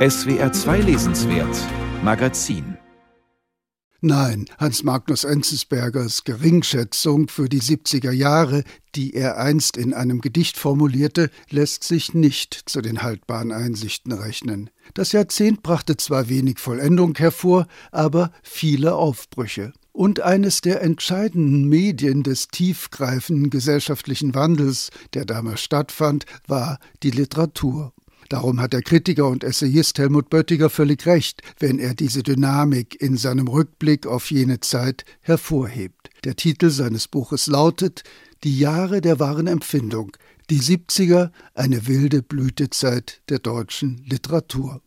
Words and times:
SWR 0.00 0.50
2 0.50 0.80
Lesenswert 0.80 1.54
Magazin 2.02 2.78
Nein, 4.00 4.46
Hans 4.56 4.82
Magnus 4.82 5.24
Enzensbergers 5.24 6.24
Geringschätzung 6.24 7.28
für 7.28 7.50
die 7.50 7.60
70er 7.60 8.10
Jahre, 8.10 8.64
die 8.94 9.12
er 9.12 9.36
einst 9.36 9.76
in 9.76 9.92
einem 9.92 10.22
Gedicht 10.22 10.56
formulierte, 10.56 11.28
lässt 11.50 11.84
sich 11.84 12.14
nicht 12.14 12.54
zu 12.64 12.80
den 12.80 13.02
haltbaren 13.02 13.52
Einsichten 13.52 14.12
rechnen. 14.12 14.70
Das 14.94 15.12
Jahrzehnt 15.12 15.62
brachte 15.62 15.98
zwar 15.98 16.30
wenig 16.30 16.60
Vollendung 16.60 17.14
hervor, 17.18 17.66
aber 17.92 18.32
viele 18.42 18.94
Aufbrüche. 18.94 19.74
Und 19.92 20.20
eines 20.20 20.62
der 20.62 20.80
entscheidenden 20.80 21.68
Medien 21.68 22.22
des 22.22 22.48
tiefgreifenden 22.48 23.50
gesellschaftlichen 23.50 24.34
Wandels, 24.34 24.88
der 25.12 25.26
damals 25.26 25.60
stattfand, 25.60 26.24
war 26.46 26.78
die 27.02 27.10
Literatur. 27.10 27.92
Darum 28.30 28.60
hat 28.60 28.72
der 28.72 28.82
Kritiker 28.82 29.26
und 29.26 29.42
Essayist 29.42 29.98
Helmut 29.98 30.30
Böttiger 30.30 30.70
völlig 30.70 31.04
recht, 31.04 31.42
wenn 31.58 31.80
er 31.80 31.94
diese 31.94 32.22
Dynamik 32.22 33.02
in 33.02 33.16
seinem 33.16 33.48
Rückblick 33.48 34.06
auf 34.06 34.30
jene 34.30 34.60
Zeit 34.60 35.04
hervorhebt. 35.20 36.10
Der 36.22 36.36
Titel 36.36 36.70
seines 36.70 37.08
Buches 37.08 37.48
lautet 37.48 38.04
Die 38.44 38.56
Jahre 38.56 39.00
der 39.00 39.18
wahren 39.18 39.48
Empfindung, 39.48 40.16
die 40.48 40.60
70er, 40.60 41.32
eine 41.54 41.88
wilde 41.88 42.22
Blütezeit 42.22 43.20
der 43.28 43.40
deutschen 43.40 44.04
Literatur. 44.06 44.80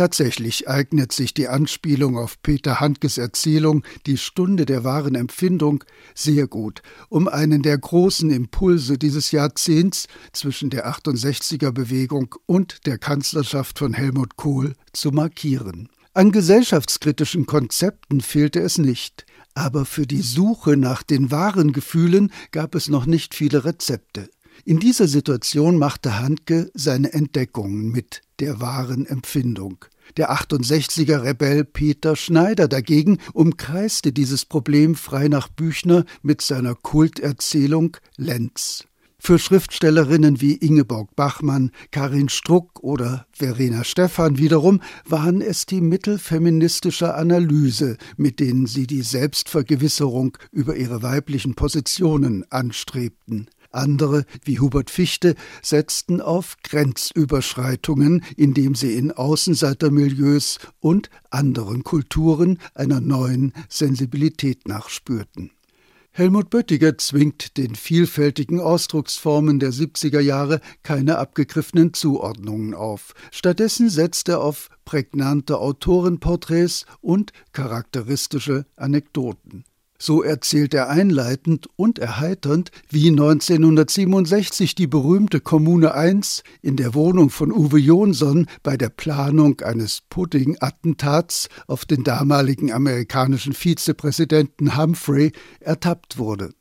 Tatsächlich 0.00 0.66
eignet 0.66 1.12
sich 1.12 1.34
die 1.34 1.48
Anspielung 1.48 2.16
auf 2.16 2.40
Peter 2.40 2.80
Handkes 2.80 3.18
Erzählung 3.18 3.84
Die 4.06 4.16
Stunde 4.16 4.64
der 4.64 4.82
wahren 4.82 5.14
Empfindung 5.14 5.84
sehr 6.14 6.46
gut, 6.46 6.80
um 7.10 7.28
einen 7.28 7.60
der 7.60 7.76
großen 7.76 8.30
Impulse 8.30 8.96
dieses 8.96 9.30
Jahrzehnts 9.30 10.06
zwischen 10.32 10.70
der 10.70 10.90
68er 10.90 11.70
Bewegung 11.70 12.34
und 12.46 12.86
der 12.86 12.96
Kanzlerschaft 12.96 13.78
von 13.78 13.92
Helmut 13.92 14.36
Kohl 14.36 14.74
zu 14.94 15.10
markieren. 15.10 15.90
An 16.14 16.32
gesellschaftskritischen 16.32 17.44
Konzepten 17.44 18.22
fehlte 18.22 18.60
es 18.60 18.78
nicht, 18.78 19.26
aber 19.52 19.84
für 19.84 20.06
die 20.06 20.22
Suche 20.22 20.78
nach 20.78 21.02
den 21.02 21.30
wahren 21.30 21.74
Gefühlen 21.74 22.32
gab 22.52 22.74
es 22.74 22.88
noch 22.88 23.04
nicht 23.04 23.34
viele 23.34 23.66
Rezepte. 23.66 24.30
In 24.64 24.78
dieser 24.78 25.08
Situation 25.08 25.78
machte 25.78 26.18
Handke 26.18 26.70
seine 26.74 27.12
Entdeckungen 27.12 27.90
mit 27.90 28.22
der 28.40 28.60
wahren 28.60 29.06
Empfindung. 29.06 29.84
Der 30.16 30.32
68er 30.32 31.22
Rebell 31.22 31.64
Peter 31.64 32.16
Schneider 32.16 32.68
dagegen 32.68 33.18
umkreiste 33.32 34.12
dieses 34.12 34.44
Problem 34.44 34.94
frei 34.94 35.28
nach 35.28 35.48
Büchner 35.48 36.04
mit 36.22 36.42
seiner 36.42 36.74
Kulterzählung 36.74 37.96
Lenz. 38.16 38.84
Für 39.22 39.38
Schriftstellerinnen 39.38 40.40
wie 40.40 40.54
Ingeborg 40.54 41.14
Bachmann, 41.14 41.72
Karin 41.90 42.30
Struck 42.30 42.82
oder 42.82 43.26
Verena 43.32 43.84
Stephan 43.84 44.38
wiederum 44.38 44.80
waren 45.04 45.42
es 45.42 45.66
die 45.66 45.82
Mittel 45.82 46.18
feministischer 46.18 47.16
Analyse, 47.16 47.98
mit 48.16 48.40
denen 48.40 48.66
sie 48.66 48.86
die 48.86 49.02
Selbstvergewisserung 49.02 50.38
über 50.52 50.76
ihre 50.76 51.02
weiblichen 51.02 51.54
Positionen 51.54 52.50
anstrebten. 52.50 53.50
Andere, 53.70 54.24
wie 54.44 54.60
Hubert 54.60 54.90
Fichte, 54.90 55.34
setzten 55.62 56.20
auf 56.20 56.56
Grenzüberschreitungen, 56.62 58.24
indem 58.36 58.74
sie 58.74 58.94
in 58.94 59.12
Außenseitermilieus 59.12 60.58
und 60.80 61.10
anderen 61.30 61.84
Kulturen 61.84 62.58
einer 62.74 63.00
neuen 63.00 63.52
Sensibilität 63.68 64.66
nachspürten. 64.66 65.50
Helmut 66.12 66.50
Böttiger 66.50 66.98
zwingt 66.98 67.56
den 67.56 67.76
vielfältigen 67.76 68.58
Ausdrucksformen 68.58 69.60
der 69.60 69.72
70er 69.72 70.18
Jahre 70.18 70.60
keine 70.82 71.18
abgegriffenen 71.18 71.94
Zuordnungen 71.94 72.74
auf. 72.74 73.14
Stattdessen 73.30 73.88
setzt 73.88 74.28
er 74.28 74.40
auf 74.40 74.70
prägnante 74.84 75.58
Autorenporträts 75.58 76.84
und 77.00 77.32
charakteristische 77.52 78.66
Anekdoten. 78.74 79.64
So 80.02 80.22
erzählt 80.22 80.72
er 80.72 80.88
einleitend 80.88 81.68
und 81.76 81.98
erheiternd, 81.98 82.70
wie 82.88 83.10
1967 83.10 84.74
die 84.74 84.86
berühmte 84.86 85.40
Kommune 85.40 85.92
1 85.92 86.42
in 86.62 86.76
der 86.76 86.94
Wohnung 86.94 87.28
von 87.28 87.52
Uwe 87.52 87.78
Jonsson 87.78 88.46
bei 88.62 88.78
der 88.78 88.88
Planung 88.88 89.60
eines 89.60 90.00
Pudding-Attentats 90.08 91.50
auf 91.66 91.84
den 91.84 92.02
damaligen 92.02 92.72
amerikanischen 92.72 93.52
Vizepräsidenten 93.52 94.74
Humphrey 94.74 95.32
ertappt 95.60 96.16
wurde. 96.16 96.54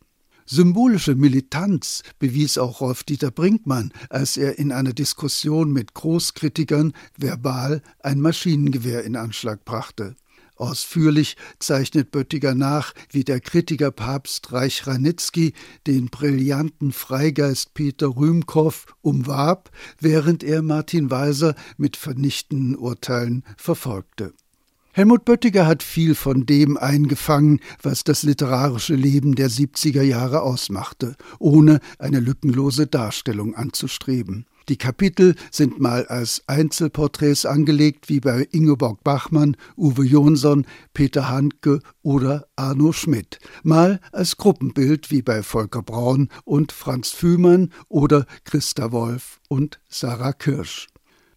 Symbolische 0.45 1.15
Militanz 1.15 2.03
bewies 2.17 2.57
auch 2.57 2.81
Rolf-Dieter 2.81 3.31
Brinkmann, 3.31 3.93
als 4.09 4.35
er 4.35 4.59
in 4.59 4.73
einer 4.73 4.91
Diskussion 4.91 5.71
mit 5.71 5.93
Großkritikern 5.93 6.91
verbal 7.15 7.83
ein 7.99 8.19
Maschinengewehr 8.19 9.05
in 9.05 9.15
Anschlag 9.15 9.63
brachte. 9.63 10.17
Ausführlich 10.59 11.37
zeichnet 11.59 12.11
Böttiger 12.11 12.53
nach, 12.53 12.93
wie 13.09 13.23
der 13.23 13.39
Kritiker 13.39 13.91
Papst 13.91 14.51
Reich 14.51 14.85
Ranitzky 14.85 15.53
den 15.87 16.07
brillanten 16.07 16.91
Freigeist 16.91 17.73
Peter 17.73 18.07
Rühmkow 18.07 18.85
umwarb, 19.01 19.71
während 20.01 20.43
er 20.43 20.61
Martin 20.61 21.09
Weiser 21.09 21.55
mit 21.77 21.95
vernichtenden 21.95 22.75
Urteilen 22.75 23.45
verfolgte. 23.55 24.33
Helmut 24.91 25.23
Böttiger 25.23 25.65
hat 25.65 25.81
viel 25.81 26.13
von 26.13 26.45
dem 26.45 26.75
eingefangen, 26.75 27.61
was 27.81 28.03
das 28.03 28.23
literarische 28.23 28.95
Leben 28.95 29.35
der 29.35 29.49
70er 29.49 30.01
Jahre 30.01 30.41
ausmachte, 30.41 31.15
ohne 31.39 31.79
eine 31.99 32.19
lückenlose 32.19 32.85
Darstellung 32.85 33.55
anzustreben. 33.55 34.45
Die 34.69 34.77
Kapitel 34.77 35.33
sind 35.49 35.79
mal 35.79 36.05
als 36.05 36.43
Einzelporträts 36.45 37.47
angelegt, 37.47 38.07
wie 38.07 38.19
bei 38.19 38.47
Ingeborg 38.51 39.03
Bachmann, 39.03 39.57
Uwe 39.75 40.05
Jonsson, 40.05 40.67
Peter 40.93 41.27
Handke 41.27 41.79
oder 42.03 42.47
Arno 42.55 42.91
Schmidt, 42.91 43.39
mal 43.63 43.99
als 44.11 44.37
Gruppenbild, 44.37 45.09
wie 45.09 45.23
bei 45.23 45.41
Volker 45.41 45.81
Braun 45.81 46.29
und 46.45 46.71
Franz 46.71 47.09
Fühmann 47.09 47.73
oder 47.87 48.27
Christa 48.43 48.91
Wolf 48.91 49.39
und 49.47 49.79
Sarah 49.89 50.33
Kirsch. 50.33 50.87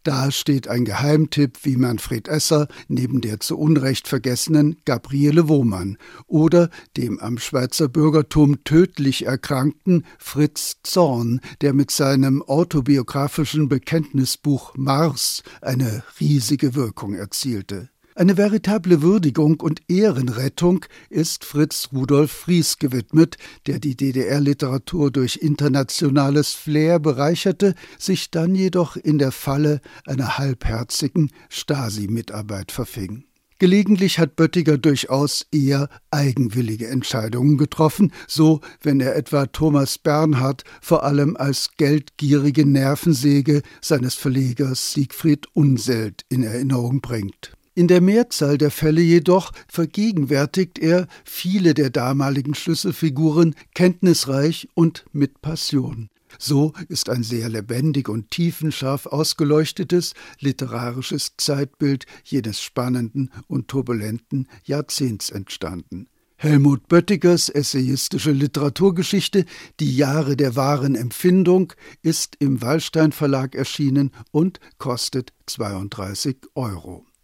Da 0.05 0.33
steht 0.33 0.67
ein 0.67 0.85
Geheimtipp 0.85 1.59
wie 1.63 1.77
Manfred 1.77 2.27
Esser 2.27 2.67
neben 2.89 3.21
der 3.21 3.39
zu 3.39 3.57
Unrecht 3.57 4.09
vergessenen 4.09 4.77
Gabriele 4.85 5.49
Wohmann 5.49 5.97
oder 6.27 6.71
dem 6.97 7.21
am 7.21 7.39
Schweizer 7.39 7.89
Bürgertum 7.89 8.65
tödlich 8.65 9.27
erkrankten 9.27 10.05
Fritz 10.19 10.79
Zorn, 10.83 11.41
der 11.61 11.73
mit 11.73 11.93
seinem 11.93 12.43
autobiografischen 12.43 13.69
Bekenntnisbuch 13.69 14.75
Mars 14.77 15.45
eine 15.61 16.03
riesige 16.19 16.75
Wirkung 16.75 17.15
erzielte. 17.15 17.89
Eine 18.15 18.37
veritable 18.37 19.01
Würdigung 19.01 19.61
und 19.61 19.81
Ehrenrettung 19.89 20.85
ist 21.09 21.47
Fritz 21.47 21.89
Rudolf 21.95 22.31
Fries 22.31 22.79
gewidmet, 22.79 23.39
der 23.67 23.79
die 23.79 23.97
DDR-Literatur 23.97 25.11
durch 25.11 25.37
internationales 25.37 26.53
Flair 26.53 26.99
bereicherte, 26.99 27.75
sich 27.99 28.31
dann 28.31 28.55
jedoch 28.55 28.97
in 28.97 29.17
der 29.17 29.33
Falle 29.33 29.81
einer 30.07 30.37
halbherzigen 30.37 31.31
Stasi-Mitarbeit 31.49 32.71
verfing. 32.71 33.25
Gelegentlich 33.59 34.19
hat 34.19 34.37
Böttiger 34.37 34.77
durchaus 34.77 35.47
eher 35.51 35.89
eigenwillige 36.11 36.89
Entscheidungen 36.89 37.57
getroffen, 37.57 38.13
so 38.29 38.61
wenn 38.83 39.01
er 39.01 39.17
etwa 39.17 39.47
Thomas 39.47 39.97
Bernhard 39.97 40.65
vor 40.83 41.05
allem 41.05 41.35
als 41.37 41.71
geldgierige 41.79 42.67
Nervensäge 42.67 43.63
seines 43.81 44.17
Verlegers 44.17 44.93
Siegfried 44.93 45.47
Unselt 45.55 46.27
in 46.29 46.43
Erinnerung 46.43 47.01
bringt. 47.01 47.53
In 47.75 47.89
der 47.89 48.03
Mehrzahl 48.03 48.59
der 48.59 48.71
Fälle 48.71 49.01
jedoch 49.01 49.51
vergegenwärtigt 49.67 50.79
er 50.79 51.07
viele 51.25 51.73
der 51.73 51.89
damaligen 51.89 52.55
Schlüsselfiguren 52.55 53.55
kenntnisreich 53.75 54.69
und 54.75 55.07
mit 55.13 55.41
Passion. 55.41 56.11
So 56.39 56.75
ist 56.89 57.09
ein 57.09 57.23
sehr 57.23 57.49
lebendig 57.49 58.11
und 58.11 58.31
tiefenscharf 58.31 59.07
ausgeleuchtetes 59.07 60.13
literarisches 60.39 61.33
Zeitbild 61.39 62.05
jenes 62.25 62.61
spannenden 62.61 63.31
und 63.49 63.69
turbulenten 63.69 64.49
Jahrzehnts 64.65 65.31
entstanden. 65.31 66.09
Helmut 66.37 66.89
Böttigers 66.89 67.49
essayistische 67.49 68.33
Literaturgeschichte 68.33 69.47
Die 69.81 69.97
Jahre 69.97 70.37
der 70.37 70.57
wahren 70.57 70.95
Empfindung 70.95 71.73
ist 72.03 72.37
im 72.39 72.61
Wallstein 72.61 73.13
Verlag 73.13 73.55
erschienen 73.55 74.11
und 74.31 74.61
kostet 74.77 75.33
32 75.47 76.37
Euro. 76.55 77.07